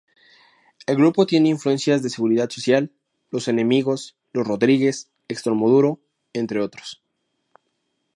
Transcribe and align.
El 0.87 0.95
grupo 0.97 1.27
tiene 1.27 1.49
influencias 1.49 2.01
de 2.01 2.09
Seguridad 2.09 2.49
Social, 2.49 2.91
Los 3.29 3.47
Enemigos, 3.47 4.15
Los 4.33 4.47
Rodríguez, 4.47 5.11
Extremoduro, 5.27 5.99
entre 6.33 6.59
otros. 6.59 7.03